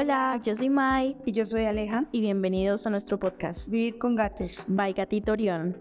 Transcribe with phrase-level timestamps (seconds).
[0.00, 1.16] Hola, yo soy Mai.
[1.26, 2.04] Y yo soy Aleja.
[2.12, 3.68] Y bienvenidos a nuestro podcast.
[3.68, 4.64] Vivir con gatos.
[4.68, 5.76] By Gatito Orión.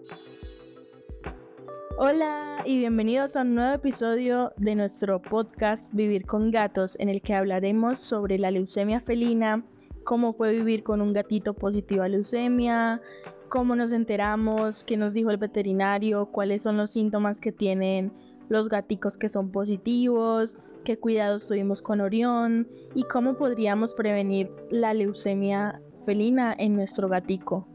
[2.00, 7.22] Hola y bienvenidos a un nuevo episodio de nuestro podcast Vivir con Gatos, en el
[7.22, 9.64] que hablaremos sobre la leucemia felina,
[10.04, 13.00] cómo fue vivir con un gatito positivo a leucemia,
[13.50, 18.12] cómo nos enteramos, qué nos dijo el veterinario, cuáles son los síntomas que tienen
[18.50, 24.94] los gaticos que son positivos, qué cuidados tuvimos con Orión y cómo podríamos prevenir la
[24.94, 27.68] leucemia felina en nuestro gatico.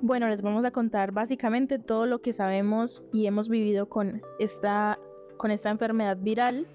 [0.00, 4.98] Bueno, les vamos a contar básicamente todo lo que sabemos y hemos vivido con esta,
[5.36, 6.66] con esta enfermedad viral.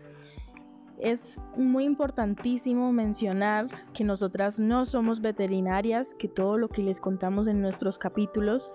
[0.99, 7.47] Es muy importantísimo mencionar que nosotras no somos veterinarias, que todo lo que les contamos
[7.47, 8.71] en nuestros capítulos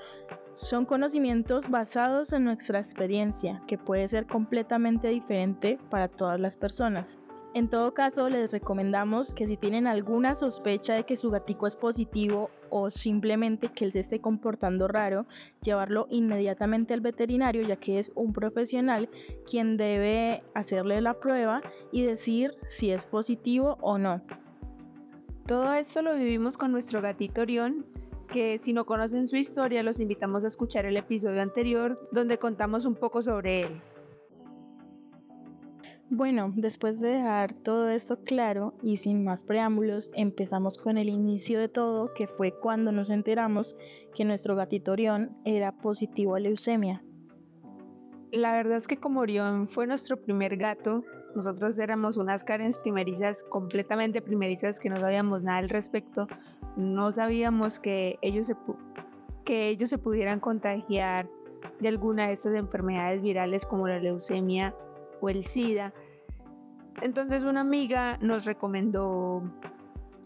[0.52, 7.19] son conocimientos basados en nuestra experiencia, que puede ser completamente diferente para todas las personas.
[7.55, 11.77] En todo caso, les recomendamos que si tienen alguna sospecha de que su gatico es
[11.77, 15.27] positivo o simplemente que él se esté comportando raro,
[15.62, 19.11] llevarlo inmediatamente al veterinario, ya que es un profesional
[19.44, 21.61] quien debe hacerle la prueba
[21.92, 24.22] y decir si es positivo o no.
[25.47, 27.84] Todo esto lo vivimos con nuestro gatito Orión
[28.33, 32.86] que si no conocen su historia los invitamos a escuchar el episodio anterior donde contamos
[32.86, 33.83] un poco sobre él.
[36.14, 41.58] Bueno, después de dejar todo esto claro y sin más preámbulos, empezamos con el inicio
[41.58, 43.77] de todo, que fue cuando nos enteramos
[44.14, 47.03] que nuestro gatito Orión era positivo a leucemia.
[48.30, 51.03] La verdad es que como Orión fue nuestro primer gato,
[51.34, 56.27] nosotros éramos unas Karens primerizas, completamente primerizas, que no sabíamos nada al respecto,
[56.77, 58.56] no sabíamos que ellos se,
[59.44, 61.28] que ellos se pudieran contagiar
[61.80, 64.75] de alguna de estas enfermedades virales como la leucemia
[65.20, 65.92] o el SIDA.
[67.00, 69.43] Entonces una amiga nos recomendó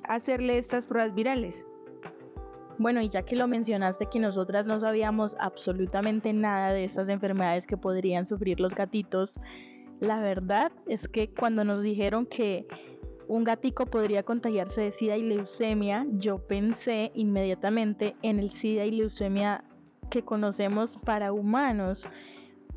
[0.04, 1.64] hacerle estas pruebas virales.
[2.78, 7.66] Bueno, y ya que lo mencionaste que nosotras no sabíamos absolutamente nada de estas enfermedades
[7.66, 9.40] que podrían sufrir los gatitos,
[10.00, 12.66] la verdad es que cuando nos dijeron que
[13.28, 18.92] un gatico podría contagiarse de SIDA y leucemia, yo pensé inmediatamente en el SIDA y
[18.92, 19.64] leucemia
[20.10, 22.08] que conocemos para humanos,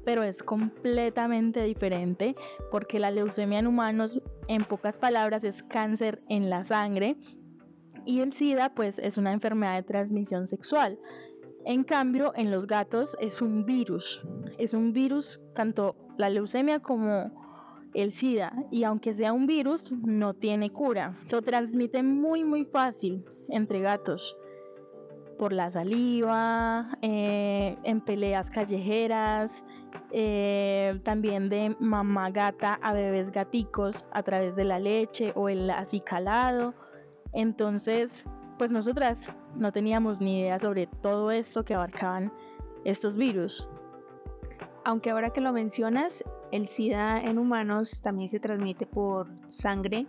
[0.05, 2.35] pero es completamente diferente
[2.71, 7.15] porque la leucemia en humanos, en pocas palabras, es cáncer en la sangre
[8.05, 10.97] y el SIDA pues es una enfermedad de transmisión sexual.
[11.65, 14.21] En cambio, en los gatos es un virus,
[14.57, 17.31] es un virus tanto la leucemia como
[17.93, 21.17] el SIDA y aunque sea un virus no tiene cura.
[21.23, 24.37] Se transmite muy muy fácil entre gatos
[25.37, 29.63] por la saliva, eh, en peleas callejeras,
[30.11, 35.69] eh, también de mamá gata a bebés gaticos a través de la leche o el
[35.69, 36.73] acicalado.
[37.31, 38.25] Entonces,
[38.57, 42.31] pues nosotras no teníamos ni idea sobre todo esto que abarcaban
[42.85, 43.67] estos virus.
[44.85, 50.07] Aunque ahora que lo mencionas, el SIDA en humanos también se transmite por sangre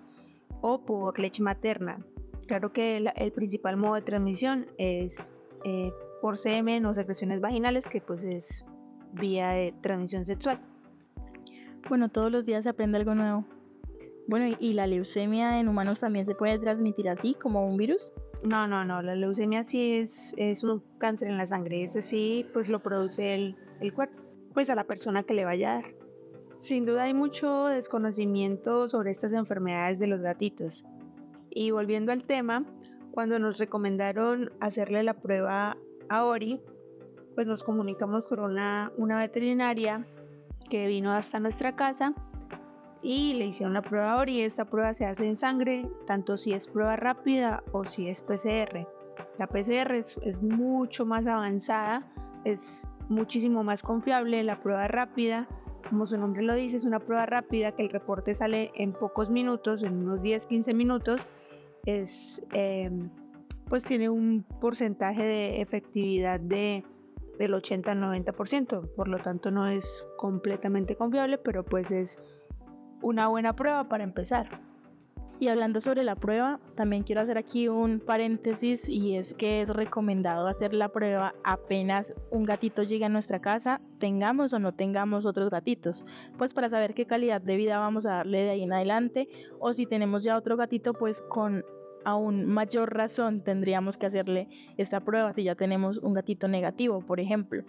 [0.60, 1.98] o por leche materna.
[2.46, 5.16] Claro que el, principal modo de transmisión es
[5.64, 8.64] eh, por semen o secreciones vaginales, que pues es
[9.12, 10.60] vía de transmisión sexual.
[11.88, 13.44] Bueno, todos los días se aprende algo nuevo.
[14.28, 18.12] Bueno, ¿y la leucemia en humanos también se puede transmitir así, como un virus?
[18.42, 22.46] No, no, no, la leucemia sí es, es un cáncer en la sangre, ese sí
[22.54, 24.22] pues lo produce el, el cuerpo,
[24.54, 25.94] pues a la persona que le vaya a dar.
[26.54, 30.84] Sin duda hay mucho desconocimiento sobre estas enfermedades de los gatitos.
[31.50, 32.64] Y volviendo al tema,
[33.10, 35.76] cuando nos recomendaron hacerle la prueba
[36.08, 36.60] a Ori,
[37.34, 40.06] pues nos comunicamos con una, una veterinaria
[40.68, 42.14] que vino hasta nuestra casa
[43.02, 44.42] y le hicieron la prueba a Ori.
[44.42, 48.86] Esta prueba se hace en sangre, tanto si es prueba rápida o si es PCR.
[49.38, 52.06] La PCR es, es mucho más avanzada,
[52.44, 54.42] es muchísimo más confiable.
[54.42, 55.48] La prueba rápida
[55.88, 59.30] como su nombre lo dice, es una prueba rápida que el reporte sale en pocos
[59.30, 61.20] minutos, en unos 10-15 minutos.
[61.84, 63.10] Es, em,
[63.68, 66.84] pues tiene un porcentaje de efectividad de,
[67.38, 72.22] del 80 al 90%, por lo tanto no es completamente confiable, pero pues es
[73.02, 74.60] una buena prueba para empezar.
[75.40, 79.70] Y hablando sobre la prueba, también quiero hacer aquí un paréntesis y es que es
[79.70, 85.24] recomendado hacer la prueba apenas un gatito llegue a nuestra casa, tengamos o no tengamos
[85.24, 86.04] otros gatitos,
[86.36, 89.72] pues para saber qué calidad de vida vamos a darle de ahí en adelante o
[89.72, 91.64] si tenemos ya otro gatito, pues con
[92.04, 94.46] aún mayor razón tendríamos que hacerle
[94.76, 97.64] esta prueba si ya tenemos un gatito negativo, por ejemplo.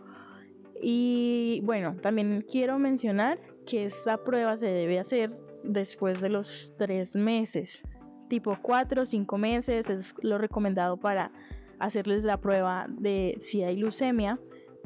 [0.81, 7.15] Y bueno, también quiero mencionar que esta prueba se debe hacer después de los tres
[7.15, 7.83] meses.
[8.27, 11.31] tipo 4 o 5 meses, es lo recomendado para
[11.79, 14.39] hacerles la prueba de si hay leucemia,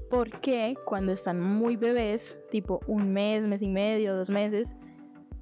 [0.10, 4.76] porque cuando están muy bebés, tipo un mes, mes y medio, dos meses,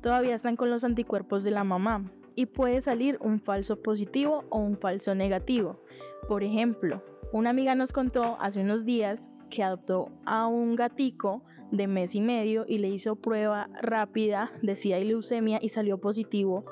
[0.01, 2.03] todavía están con los anticuerpos de la mamá
[2.35, 5.79] y puede salir un falso positivo o un falso negativo.
[6.27, 7.01] Por ejemplo,
[7.31, 12.21] una amiga nos contó hace unos días que adoptó a un gatico de mes y
[12.21, 16.65] medio y le hizo prueba rápida de si hay leucemia y salió positivo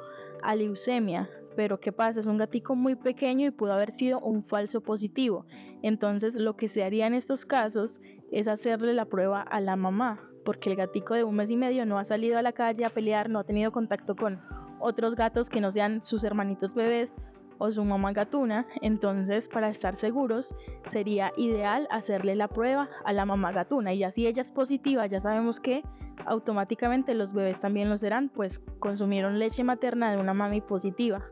[0.43, 1.27] a leucemia.
[1.55, 2.19] Pero ¿qué pasa?
[2.19, 5.45] Es un gatico muy pequeño y pudo haber sido un falso positivo.
[5.81, 7.99] Entonces lo que se haría en estos casos
[8.31, 11.85] es hacerle la prueba a la mamá, porque el gatico de un mes y medio
[11.87, 14.39] no ha salido a la calle a pelear, no ha tenido contacto con
[14.79, 17.15] otros gatos que no sean sus hermanitos bebés
[17.61, 20.55] o su mamá gatuna, entonces para estar seguros
[20.85, 25.05] sería ideal hacerle la prueba a la mamá gatuna y ya si ella es positiva
[25.05, 25.83] ya sabemos que
[26.25, 31.23] automáticamente los bebés también lo serán, pues consumieron leche materna de una mami positiva.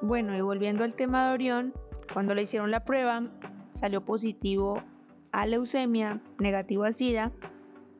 [0.00, 1.74] Bueno, y volviendo al tema de Orión,
[2.14, 3.22] cuando le hicieron la prueba
[3.70, 4.82] salió positivo
[5.32, 7.30] a leucemia, negativo a SIDA,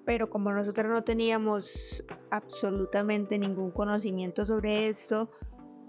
[0.07, 5.31] pero como nosotros no teníamos absolutamente ningún conocimiento sobre esto,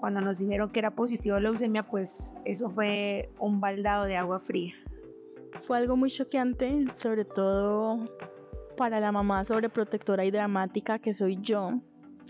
[0.03, 4.41] cuando nos dijeron que era positivo a leucemia, pues eso fue un baldado de agua
[4.41, 4.73] fría.
[5.61, 8.09] Fue algo muy choqueante, sobre todo
[8.75, 11.79] para la mamá sobreprotectora y dramática que soy yo.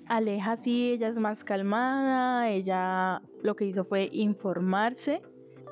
[0.05, 5.23] Aleja sí, ella es más calmada, ella lo que hizo fue informarse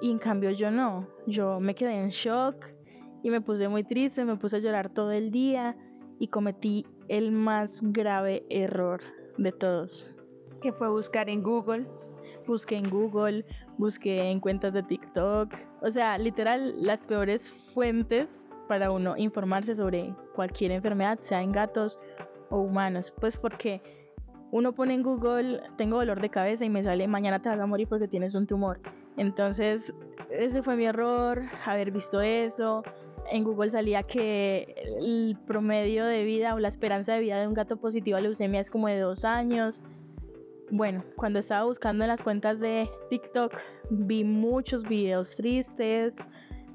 [0.01, 2.65] y en cambio yo no, yo me quedé en shock
[3.21, 5.77] y me puse muy triste, me puse a llorar todo el día
[6.18, 9.01] y cometí el más grave error
[9.38, 10.18] de todos.
[10.62, 11.86] Que fue buscar en Google.
[12.48, 13.46] Busqué en Google,
[13.78, 20.16] busqué en cuentas de TikTok, o sea, literal las peores fuentes para uno informarse sobre
[20.34, 22.00] cualquier enfermedad, sea en gatos
[22.50, 23.13] o humanos.
[23.19, 23.81] Pues porque
[24.52, 27.66] uno pone en Google, tengo dolor de cabeza y me sale, mañana te vas a
[27.66, 28.80] morir porque tienes un tumor.
[29.18, 29.94] Entonces,
[30.30, 32.84] ese fue mi error, haber visto eso.
[33.31, 37.54] En Google salía que el promedio de vida o la esperanza de vida de un
[37.54, 39.84] gato positivo a leucemia es como de dos años.
[40.73, 43.53] Bueno, cuando estaba buscando en las cuentas de TikTok,
[43.89, 46.15] vi muchos videos tristes,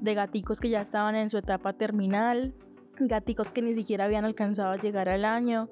[0.01, 2.53] de gaticos que ya estaban en su etapa terminal,
[2.99, 5.69] gaticos que ni siquiera habían alcanzado a llegar al año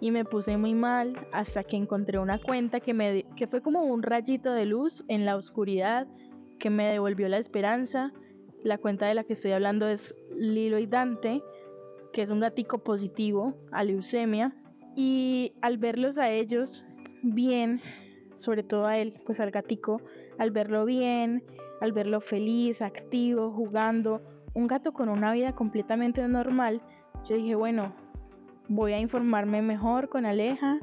[0.00, 3.82] y me puse muy mal hasta que encontré una cuenta que, me, que fue como
[3.82, 6.06] un rayito de luz en la oscuridad
[6.58, 8.14] que me devolvió la esperanza.
[8.64, 11.42] La cuenta de la que estoy hablando es Lilo y Dante,
[12.14, 14.56] que es un gatico positivo a leucemia
[14.96, 16.86] y al verlos a ellos
[17.22, 17.80] bien,
[18.36, 20.00] sobre todo a él, pues al gatico,
[20.38, 21.44] al verlo bien,
[21.80, 24.22] al verlo feliz, activo, jugando,
[24.54, 26.82] un gato con una vida completamente normal,
[27.28, 27.94] yo dije, bueno,
[28.68, 30.78] voy a informarme mejor con Aleja,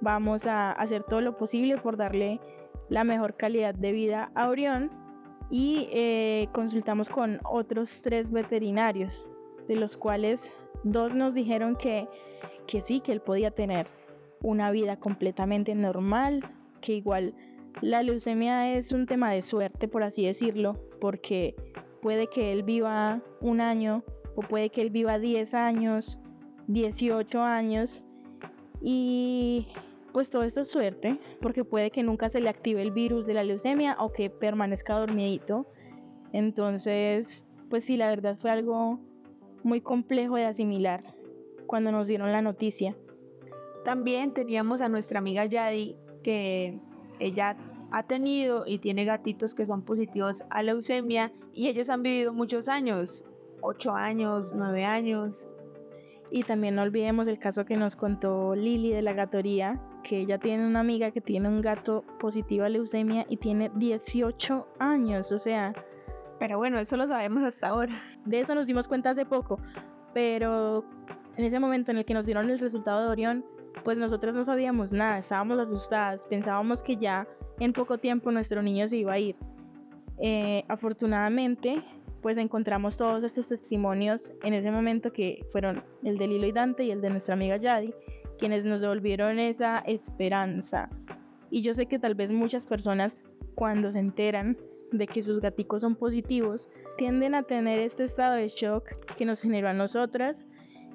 [0.00, 2.40] vamos a hacer todo lo posible por darle
[2.88, 4.90] la mejor calidad de vida a Orión
[5.50, 9.28] y eh, consultamos con otros tres veterinarios,
[9.66, 10.52] de los cuales
[10.84, 12.08] dos nos dijeron que,
[12.66, 13.86] que sí, que él podía tener
[14.42, 16.44] una vida completamente normal,
[16.80, 17.34] que igual
[17.80, 21.54] la leucemia es un tema de suerte, por así decirlo, porque
[22.02, 24.02] puede que él viva un año
[24.34, 26.20] o puede que él viva 10 años,
[26.68, 28.02] 18 años
[28.80, 29.68] y
[30.12, 33.34] pues todo esto es suerte, porque puede que nunca se le active el virus de
[33.34, 35.66] la leucemia o que permanezca dormidito.
[36.32, 38.98] Entonces, pues sí, la verdad fue algo
[39.62, 41.04] muy complejo de asimilar
[41.66, 42.96] cuando nos dieron la noticia.
[43.84, 46.78] También teníamos a nuestra amiga Yadi, que
[47.18, 47.56] ella
[47.90, 52.68] ha tenido y tiene gatitos que son positivos a leucemia y ellos han vivido muchos
[52.68, 53.24] años,
[53.62, 55.48] 8 años, 9 años.
[56.30, 60.38] Y también no olvidemos el caso que nos contó Lili de la gatoría, que ella
[60.38, 65.38] tiene una amiga que tiene un gato positivo a leucemia y tiene 18 años, o
[65.38, 65.72] sea...
[66.38, 68.00] Pero bueno, eso lo sabemos hasta ahora.
[68.24, 69.58] De eso nos dimos cuenta hace poco,
[70.14, 70.84] pero
[71.36, 73.44] en ese momento en el que nos dieron el resultado de Orión,
[73.84, 77.26] pues nosotros no sabíamos nada, estábamos asustadas, pensábamos que ya
[77.58, 79.36] en poco tiempo nuestro niño se iba a ir.
[80.18, 81.82] Eh, afortunadamente,
[82.22, 86.84] pues encontramos todos estos testimonios en ese momento que fueron el de Lilo y Dante
[86.84, 87.94] y el de nuestra amiga Yadi,
[88.38, 90.88] quienes nos devolvieron esa esperanza.
[91.50, 93.22] Y yo sé que tal vez muchas personas
[93.54, 94.56] cuando se enteran
[94.92, 98.84] de que sus gaticos son positivos, tienden a tener este estado de shock
[99.16, 100.46] que nos generó a nosotras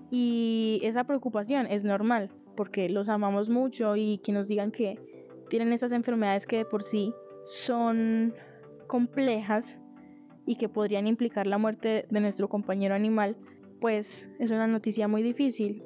[0.10, 5.00] y esa preocupación es normal porque los amamos mucho y que nos digan que
[5.50, 8.34] tienen estas enfermedades que de por sí son
[8.88, 9.80] complejas
[10.46, 13.38] y que podrían implicar la muerte de nuestro compañero animal,
[13.80, 15.84] pues es una noticia muy difícil.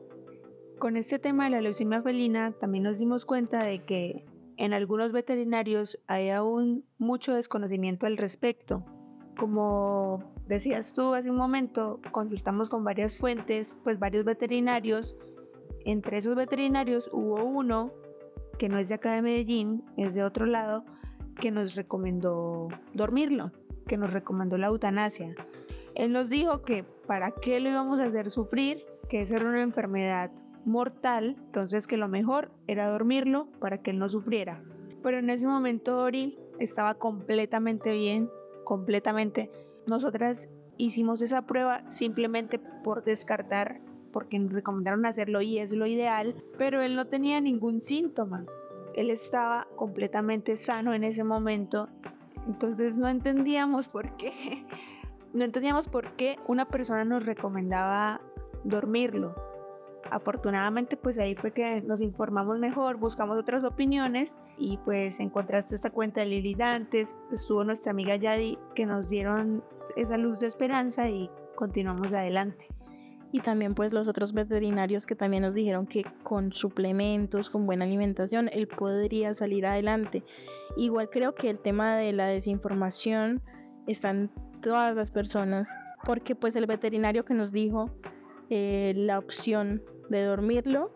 [0.79, 4.25] Con este tema de la leucemia felina también nos dimos cuenta de que
[4.57, 8.83] en algunos veterinarios hay aún mucho desconocimiento al respecto.
[9.37, 15.15] Como decías tú hace un momento, consultamos con varias fuentes, pues varios veterinarios.
[15.87, 17.93] Entre esos veterinarios hubo uno
[18.59, 20.83] que no es de acá de Medellín, es de otro lado,
[21.39, 23.53] que nos recomendó dormirlo,
[23.87, 25.33] que nos recomendó la eutanasia.
[25.95, 29.61] Él nos dijo que para qué lo íbamos a hacer sufrir, que esa era una
[29.61, 30.29] enfermedad
[30.65, 34.61] mortal, entonces que lo mejor era dormirlo para que él no sufriera.
[35.01, 38.29] Pero en ese momento Ori estaba completamente bien,
[38.65, 39.49] completamente.
[39.85, 43.79] Nosotras hicimos esa prueba simplemente por descartar,
[44.11, 48.45] porque nos recomendaron hacerlo y es lo ideal, pero él no tenía ningún síntoma.
[48.95, 51.87] Él estaba completamente sano en ese momento,
[52.47, 54.65] entonces no entendíamos por qué,
[55.33, 58.21] no entendíamos por qué una persona nos recomendaba
[58.63, 59.35] dormirlo.
[60.09, 65.89] Afortunadamente pues ahí fue que nos informamos mejor, buscamos otras opiniones y pues encontraste esta
[65.89, 69.63] cuenta de Lili Dantes, estuvo nuestra amiga Yadi que nos dieron
[69.97, 72.67] esa luz de esperanza y continuamos adelante.
[73.37, 77.85] Y también pues los otros veterinarios que también nos dijeron que con suplementos, con buena
[77.85, 80.23] alimentación, él podría salir adelante.
[80.75, 83.43] Igual creo que el tema de la desinformación
[83.85, 84.31] está en
[84.63, 85.71] todas las personas,
[86.03, 87.91] porque pues el veterinario que nos dijo
[88.49, 90.91] eh, la opción de dormirlo.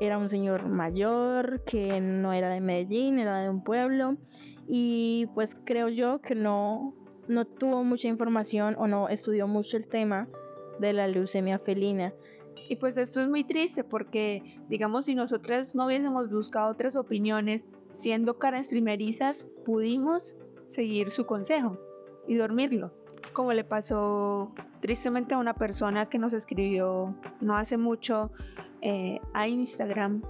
[0.00, 4.16] Era un señor mayor que no era de Medellín, era de un pueblo
[4.68, 6.94] y pues creo yo que no,
[7.26, 10.28] no tuvo mucha información o no estudió mucho el tema
[10.80, 12.12] de la leucemia felina.
[12.68, 17.68] Y pues esto es muy triste porque, digamos, si nosotras no hubiésemos buscado otras opiniones,
[17.90, 20.36] siendo caras primerizas, pudimos
[20.68, 21.78] seguir su consejo
[22.28, 22.92] y dormirlo
[23.32, 28.30] como le pasó tristemente a una persona que nos escribió no hace mucho
[28.80, 30.22] eh, a Instagram.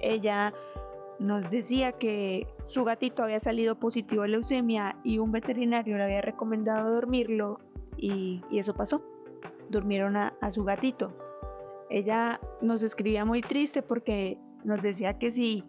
[0.00, 0.54] Ella
[1.18, 6.22] nos decía que su gatito había salido positivo a leucemia y un veterinario le había
[6.22, 7.58] recomendado dormirlo
[7.96, 9.02] y, eso pasó.
[9.70, 11.16] Durmieron a, su gatito.
[11.90, 15.64] Ella nos escribía muy triste porque nos decía que si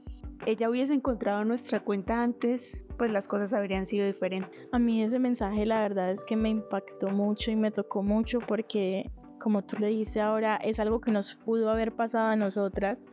[0.45, 4.49] ella hubiese encontrado nuestra cuenta antes, pues las cosas habrían sido diferentes.
[4.71, 8.39] A mí ese mensaje la verdad es que me impactó mucho y me tocó mucho
[8.39, 13.07] porque, como tú le dices ahora, es algo que nos pudo haber pasado a nosotras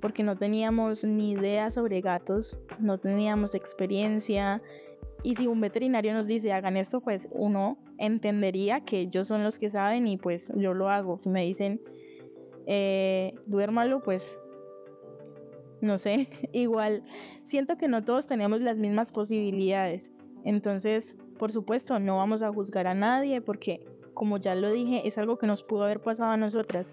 [0.00, 4.62] porque no teníamos ni idea sobre gatos, no teníamos experiencia.
[5.26, 9.58] Y si un veterinario nos dice hagan esto, pues uno entendería que ellos son los
[9.58, 11.18] que saben y pues yo lo hago.
[11.18, 11.80] Si me dicen
[12.64, 14.38] eh, duérmalo, pues
[15.80, 17.02] no sé, igual
[17.42, 20.12] siento que no todos tenemos las mismas posibilidades.
[20.44, 25.18] Entonces, por supuesto, no vamos a juzgar a nadie porque, como ya lo dije, es
[25.18, 26.92] algo que nos pudo haber pasado a nosotras.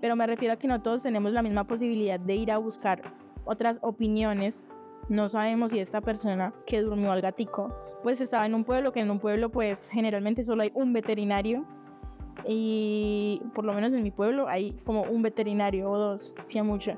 [0.00, 3.12] Pero me refiero a que no todos tenemos la misma posibilidad de ir a buscar
[3.44, 4.64] otras opiniones.
[5.08, 9.00] No sabemos si esta persona que durmió al gatico, pues estaba en un pueblo, que
[9.00, 11.64] en un pueblo pues generalmente solo hay un veterinario.
[12.46, 16.64] Y por lo menos en mi pueblo hay como un veterinario o dos, si a
[16.64, 16.96] mucho.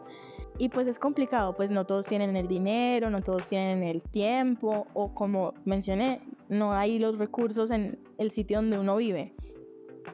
[0.58, 4.86] Y pues es complicado, pues no todos tienen el dinero, no todos tienen el tiempo
[4.92, 9.34] o como mencioné, no hay los recursos en el sitio donde uno vive.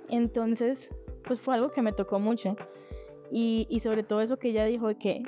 [0.09, 2.57] Entonces, pues fue algo que me tocó mucho.
[3.31, 5.23] Y, y sobre todo eso que ella dijo de que,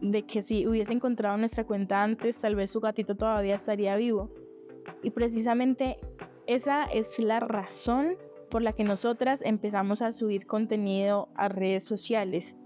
[0.00, 4.30] de que si hubiese encontrado nuestra cuenta antes, tal vez su gatito todavía estaría vivo.
[5.02, 5.96] Y precisamente
[6.46, 8.16] esa es la razón
[8.50, 12.56] por la que nosotras empezamos a subir contenido a redes sociales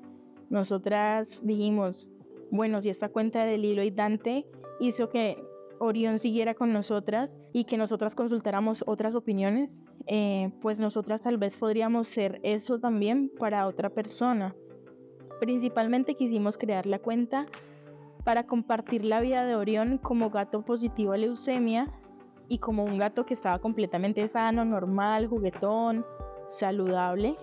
[0.50, 2.08] nosotras dijimos,
[2.50, 4.44] bueno, si esta cuenta de Lilo y Dante
[4.80, 5.42] hizo que
[5.78, 11.56] Orión siguiera con nosotras y que nosotras consultáramos otras opiniones, eh, pues nosotras tal vez
[11.56, 14.54] podríamos ser eso también para otra persona.
[15.40, 17.46] Principalmente quisimos crear la cuenta
[18.24, 21.88] para compartir la vida de Orión como gato positivo a leucemia
[22.48, 26.04] y como un gato que estaba completamente sano, normal, juguetón,
[26.48, 27.36] saludable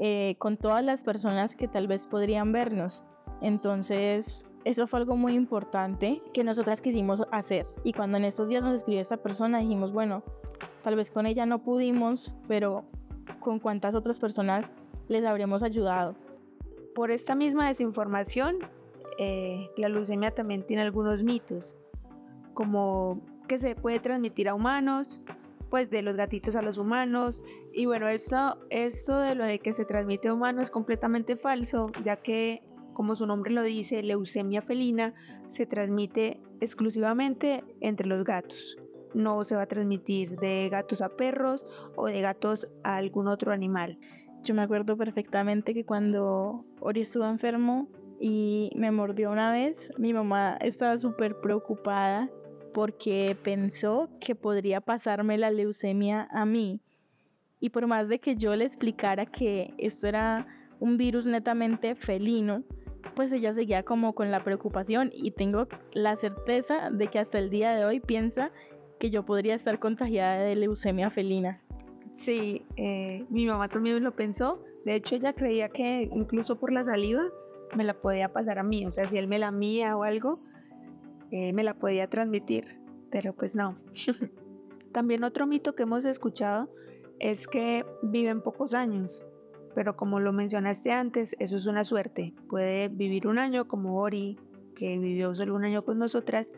[0.00, 3.04] eh, con todas las personas que tal vez podrían vernos.
[3.40, 7.66] Entonces, eso fue algo muy importante que nosotras quisimos hacer.
[7.84, 10.24] Y cuando en estos días nos escribió esta persona, dijimos, bueno,
[10.82, 12.84] tal vez con ella no pudimos, pero
[13.38, 14.72] con cuántas otras personas
[15.06, 16.16] les habremos ayudado.
[16.94, 18.58] Por esta misma desinformación,
[19.18, 21.74] eh, la leucemia también tiene algunos mitos,
[22.54, 25.20] como que se puede transmitir a humanos,
[25.70, 27.42] pues de los gatitos a los humanos.
[27.72, 31.90] Y bueno, esto, esto de lo de que se transmite a humanos es completamente falso,
[32.04, 35.14] ya que, como su nombre lo dice, leucemia felina
[35.48, 38.78] se transmite exclusivamente entre los gatos.
[39.14, 41.64] No se va a transmitir de gatos a perros
[41.96, 43.98] o de gatos a algún otro animal.
[44.44, 47.88] Yo me acuerdo perfectamente que cuando Ori estuvo enfermo,
[48.20, 49.92] y me mordió una vez.
[49.98, 52.30] Mi mamá estaba súper preocupada
[52.72, 56.80] porque pensó que podría pasarme la leucemia a mí.
[57.60, 60.46] Y por más de que yo le explicara que esto era
[60.80, 62.62] un virus netamente felino,
[63.14, 67.50] pues ella seguía como con la preocupación y tengo la certeza de que hasta el
[67.50, 68.50] día de hoy piensa
[68.98, 71.63] que yo podría estar contagiada de leucemia felina.
[72.14, 74.62] Sí, eh, mi mamá también lo pensó.
[74.84, 77.24] De hecho, ella creía que incluso por la saliva
[77.76, 78.86] me la podía pasar a mí.
[78.86, 80.38] O sea, si él me la mía o algo,
[81.32, 82.78] eh, me la podía transmitir.
[83.10, 83.76] Pero pues no.
[84.92, 86.70] también otro mito que hemos escuchado
[87.18, 89.24] es que viven pocos años.
[89.74, 92.32] Pero como lo mencionaste antes, eso es una suerte.
[92.48, 94.38] Puede vivir un año como Ori,
[94.76, 96.52] que vivió solo un año con nosotras,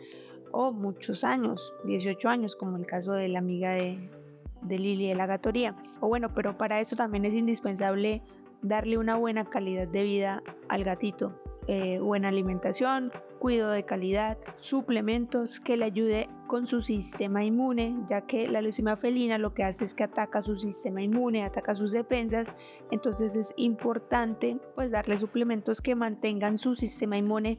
[0.53, 4.11] o muchos años, 18 años, como el caso de la amiga de,
[4.67, 5.75] de Lili de la Gatoría.
[6.01, 8.23] O bueno, pero para eso también es indispensable
[8.63, 11.41] darle una buena calidad de vida al gatito.
[11.69, 18.21] Eh, buena alimentación, cuidado de calidad, suplementos que le ayude con su sistema inmune, ya
[18.21, 21.91] que la leucemia felina lo que hace es que ataca su sistema inmune, ataca sus
[21.91, 22.53] defensas,
[22.93, 27.59] entonces es importante pues darle suplementos que mantengan su sistema inmune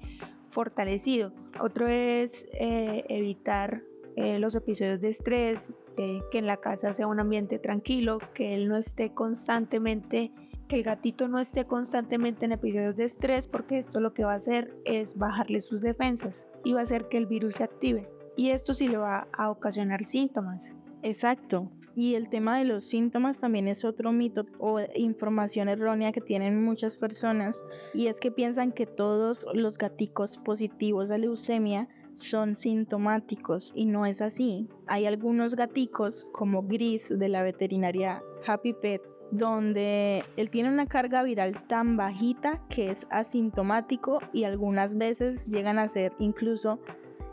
[0.49, 1.33] fortalecido.
[1.59, 3.83] Otro es eh, evitar
[4.17, 8.67] eh, los episodios de estrés, que en la casa sea un ambiente tranquilo, que él
[8.67, 10.31] no esté constantemente,
[10.67, 14.33] que el gatito no esté constantemente en episodios de estrés, porque esto lo que va
[14.33, 18.09] a hacer es bajarle sus defensas y va a hacer que el virus se active.
[18.36, 20.74] Y esto sí le va a ocasionar síntomas.
[21.03, 21.71] Exacto.
[21.95, 26.63] Y el tema de los síntomas también es otro mito o información errónea que tienen
[26.63, 33.71] muchas personas y es que piensan que todos los gaticos positivos a leucemia son sintomáticos
[33.75, 34.67] y no es así.
[34.88, 41.24] Hay algunos gaticos como Gris de la veterinaria Happy Pets donde él tiene una carga
[41.24, 46.80] viral tan bajita que es asintomático y algunas veces llegan a ser incluso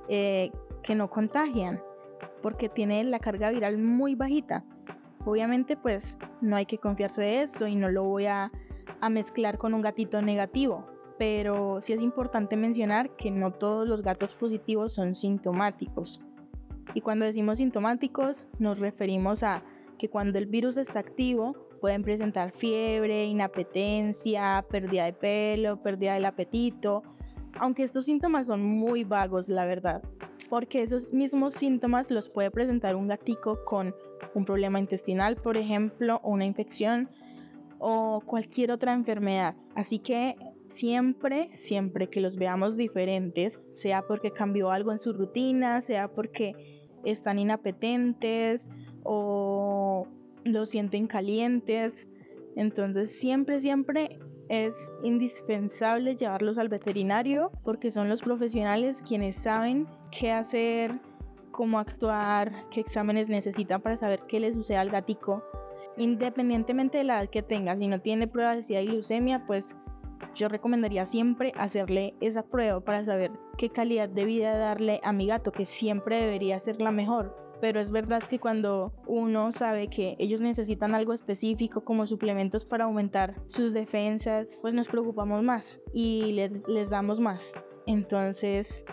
[0.08, 0.50] eh,
[0.82, 1.80] que no contagian
[2.42, 4.64] porque tiene la carga viral muy bajita.
[5.24, 8.52] Obviamente pues no hay que confiarse de esto y no lo voy a,
[9.00, 14.02] a mezclar con un gatito negativo pero sí es importante mencionar que no todos los
[14.02, 16.20] gatos positivos son sintomáticos.
[16.94, 19.62] Y cuando decimos sintomáticos nos referimos a
[19.98, 26.24] que cuando el virus está activo pueden presentar fiebre, inapetencia, pérdida de pelo, pérdida del
[26.24, 27.02] apetito,
[27.58, 30.02] aunque estos síntomas son muy vagos, la verdad,
[30.48, 33.94] porque esos mismos síntomas los puede presentar un gatico con
[34.34, 37.08] un problema intestinal, por ejemplo, o una infección
[37.78, 39.54] o cualquier otra enfermedad.
[39.74, 45.80] Así que siempre, siempre que los veamos diferentes, sea porque cambió algo en su rutina,
[45.80, 48.70] sea porque están inapetentes
[49.02, 50.06] o
[50.44, 52.08] lo sienten calientes,
[52.56, 60.32] entonces siempre, siempre es indispensable llevarlos al veterinario porque son los profesionales quienes saben qué
[60.32, 61.00] hacer,
[61.50, 65.42] cómo actuar, qué exámenes necesitan para saber qué le sucede al gatico.
[65.96, 69.76] Independientemente de la edad que tenga, si no tiene pruebas de leucemia, pues
[70.34, 75.26] yo recomendaría siempre hacerle esa prueba para saber qué calidad de vida darle a mi
[75.26, 77.36] gato, que siempre debería ser la mejor.
[77.60, 82.84] Pero es verdad que cuando uno sabe que ellos necesitan algo específico como suplementos para
[82.84, 87.52] aumentar sus defensas, pues nos preocupamos más y les, les damos más.
[87.86, 88.84] Entonces,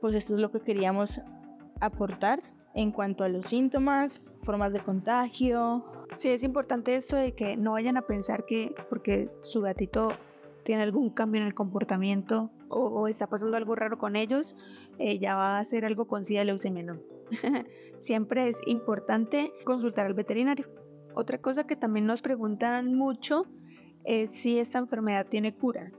[0.00, 1.20] pues esto es lo que queríamos
[1.80, 2.42] aportar
[2.74, 5.84] en cuanto a los síntomas, formas de contagio.
[6.12, 10.08] Sí, es importante esto de que no vayan a pensar que porque su gatito
[10.70, 14.54] tiene algún cambio en el comportamiento o, está pasando algo raro con ellos,
[15.00, 17.00] eh, ya va a hacer algo con SIDA leucemia, no.
[17.98, 20.68] Siempre es importante consultar al veterinario.
[21.16, 23.46] Otra cosa que también nos preguntan mucho
[24.04, 25.90] es si esta enfermedad tiene cura.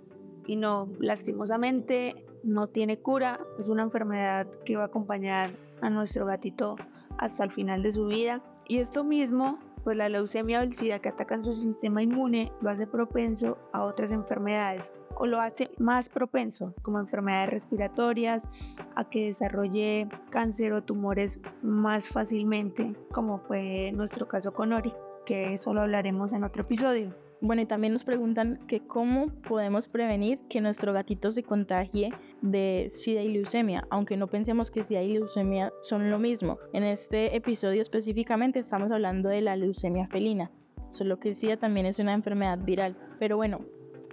[0.48, 3.42] Y no, lastimosamente no tiene cura.
[3.60, 5.50] Es una enfermedad que va a acompañar
[5.82, 6.78] a nuestro gatito
[7.18, 8.42] hasta el final de su vida.
[8.70, 12.88] Y esto mismo pues la leucemia o el que atacan su sistema inmune lo hace
[12.88, 18.50] propenso a otras enfermedades o lo hace más propenso como enfermedades respiratorias
[18.96, 24.94] a que desarrolle cáncer o tumores más fácilmente como fue nuestro caso con Ori
[25.26, 27.14] que eso lo hablaremos en otro episodio.
[27.42, 32.88] Bueno, y también nos preguntan que cómo podemos prevenir que nuestro gatito se contagie de
[32.92, 36.60] SIDA y leucemia, aunque no pensemos que SIDA y leucemia son lo mismo.
[36.72, 40.52] En este episodio específicamente estamos hablando de la leucemia felina,
[40.88, 42.96] solo que SIDA también es una enfermedad viral.
[43.20, 43.62] Pero bueno,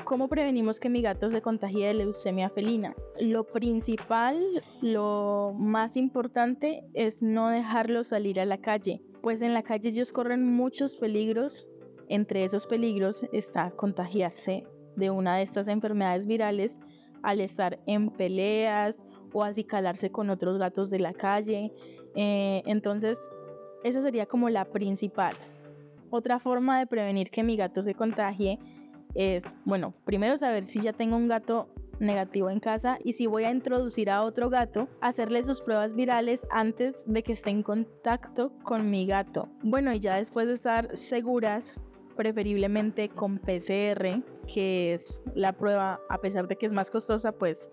[0.04, 2.94] ¿Cómo prevenimos que mi gato se contagie de leucemia felina?
[3.20, 4.38] Lo principal,
[4.80, 10.12] lo más importante es no dejarlo salir a la calle, pues en la calle ellos
[10.12, 11.68] corren muchos peligros
[12.08, 14.66] entre esos peligros está contagiarse
[14.96, 16.80] de una de estas enfermedades virales
[17.22, 21.72] al estar en peleas o acicalarse con otros gatos de la calle.
[22.14, 23.18] Eh, entonces,
[23.84, 25.34] esa sería como la principal.
[26.10, 28.58] Otra forma de prevenir que mi gato se contagie
[29.14, 31.68] es, bueno, primero saber si ya tengo un gato
[32.00, 36.46] negativo en casa y si voy a introducir a otro gato, hacerle sus pruebas virales
[36.50, 39.48] antes de que esté en contacto con mi gato.
[39.62, 41.82] Bueno, y ya después de estar seguras,
[42.18, 47.70] preferiblemente con PCR, que es la prueba, a pesar de que es más costosa, pues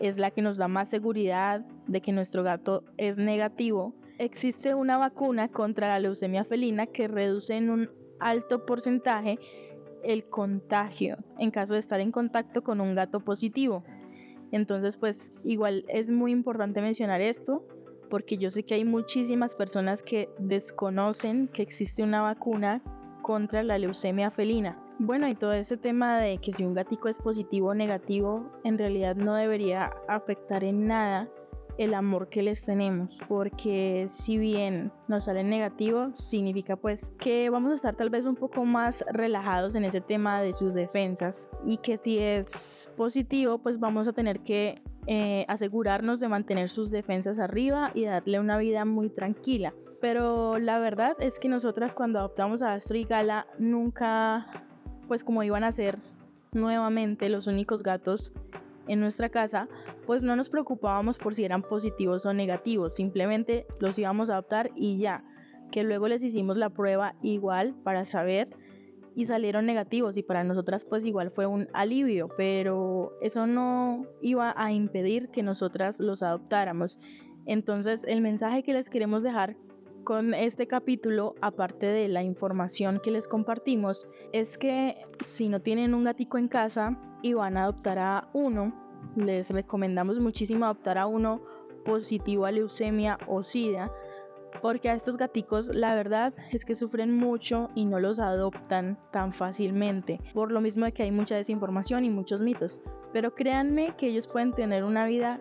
[0.00, 3.94] es la que nos da más seguridad de que nuestro gato es negativo.
[4.18, 9.38] Existe una vacuna contra la leucemia felina que reduce en un alto porcentaje
[10.02, 13.84] el contagio en caso de estar en contacto con un gato positivo.
[14.50, 17.64] Entonces, pues igual es muy importante mencionar esto
[18.10, 22.82] porque yo sé que hay muchísimas personas que desconocen que existe una vacuna
[23.24, 24.78] contra la leucemia felina.
[24.98, 28.78] Bueno, y todo ese tema de que si un gatico es positivo o negativo, en
[28.78, 31.28] realidad no debería afectar en nada
[31.78, 37.72] el amor que les tenemos, porque si bien nos salen negativos, significa pues que vamos
[37.72, 41.78] a estar tal vez un poco más relajados en ese tema de sus defensas y
[41.78, 47.38] que si es positivo, pues vamos a tener que eh, asegurarnos de mantener sus defensas
[47.38, 49.74] arriba y darle una vida muy tranquila.
[50.04, 54.46] Pero la verdad es que nosotras cuando adoptamos a Astro y Gala nunca,
[55.08, 55.98] pues como iban a ser
[56.52, 58.34] nuevamente los únicos gatos
[58.86, 59.66] en nuestra casa,
[60.04, 64.68] pues no nos preocupábamos por si eran positivos o negativos, simplemente los íbamos a adoptar
[64.76, 65.22] y ya,
[65.72, 68.50] que luego les hicimos la prueba igual para saber
[69.16, 74.52] y salieron negativos y para nosotras pues igual fue un alivio, pero eso no iba
[74.54, 76.98] a impedir que nosotras los adoptáramos.
[77.46, 79.56] Entonces el mensaje que les queremos dejar
[80.04, 85.94] con este capítulo, aparte de la información que les compartimos, es que si no tienen
[85.94, 88.72] un gatico en casa y van a adoptar a uno,
[89.16, 91.42] les recomendamos muchísimo adoptar a uno
[91.84, 93.90] positivo a leucemia o sida,
[94.62, 99.32] porque a estos gaticos la verdad es que sufren mucho y no los adoptan tan
[99.32, 102.80] fácilmente, por lo mismo de que hay mucha desinformación y muchos mitos.
[103.12, 105.40] Pero créanme que ellos pueden tener una vida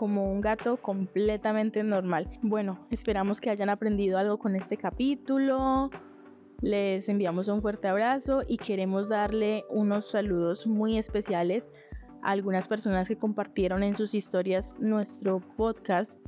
[0.00, 2.26] como un gato completamente normal.
[2.40, 5.90] Bueno, esperamos que hayan aprendido algo con este capítulo.
[6.62, 11.70] Les enviamos un fuerte abrazo y queremos darle unos saludos muy especiales
[12.22, 16.18] algunas personas que compartieron en sus historias nuestro podcast.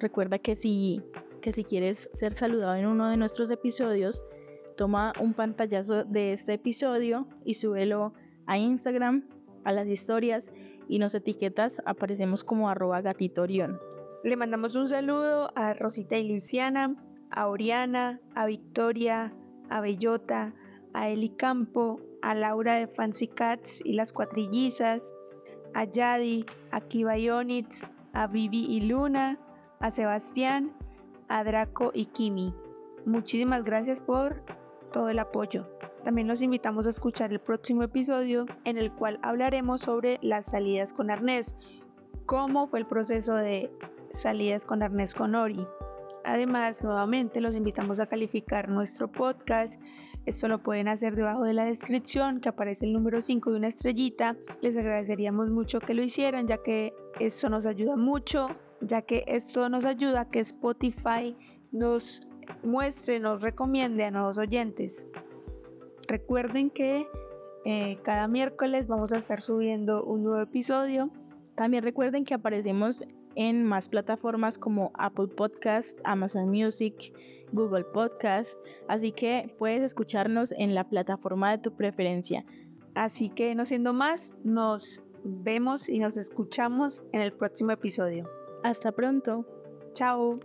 [0.00, 1.00] Recuerda que si,
[1.40, 4.24] que si quieres ser saludado en uno de nuestros episodios,
[4.76, 8.14] toma un pantallazo de este episodio y súbelo
[8.46, 9.22] a Instagram,
[9.62, 10.50] a las historias
[10.88, 13.80] y nos etiquetas, aparecemos como arroba gatitorión.
[14.24, 16.94] Le mandamos un saludo a Rosita y Luciana,
[17.30, 19.32] a Oriana, a Victoria,
[19.68, 20.54] a Bellota,
[20.92, 25.14] a Eli Campo, a Laura de Fancy Cats y las cuatrillizas,
[25.74, 29.38] a Yadi, a Kiva Yonitz, a Vivi y Luna,
[29.80, 30.72] a Sebastián,
[31.28, 32.54] a Draco y Kimi.
[33.06, 34.42] Muchísimas gracias por
[34.92, 35.71] todo el apoyo.
[36.04, 40.92] También los invitamos a escuchar el próximo episodio en el cual hablaremos sobre las salidas
[40.92, 41.56] con arnés,
[42.26, 43.70] cómo fue el proceso de
[44.10, 45.66] salidas con arnés con Ori.
[46.24, 49.80] Además, nuevamente los invitamos a calificar nuestro podcast
[50.24, 53.66] esto lo pueden hacer debajo de la descripción que aparece el número 5 de una
[53.66, 54.36] estrellita.
[54.60, 58.48] Les agradeceríamos mucho que lo hicieran ya que esto nos ayuda mucho,
[58.80, 61.36] ya que esto nos ayuda a que Spotify
[61.72, 62.28] nos
[62.62, 65.06] muestre, nos recomiende a nuevos oyentes.
[66.12, 67.08] Recuerden que
[67.64, 71.08] eh, cada miércoles vamos a estar subiendo un nuevo episodio.
[71.54, 73.02] También recuerden que aparecemos
[73.34, 77.14] en más plataformas como Apple Podcast, Amazon Music,
[77.52, 82.44] Google Podcast, así que puedes escucharnos en la plataforma de tu preferencia.
[82.94, 88.28] Así que no siendo más, nos vemos y nos escuchamos en el próximo episodio.
[88.64, 89.46] Hasta pronto.
[89.94, 90.40] Chao.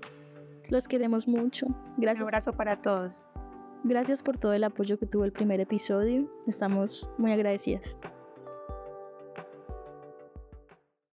[0.70, 1.68] Los queremos mucho.
[1.98, 2.22] Gracias.
[2.22, 3.22] Un abrazo para todos.
[3.84, 6.30] Gracias por todo el apoyo que tuvo el primer episodio.
[6.48, 7.98] Estamos muy agradecidas.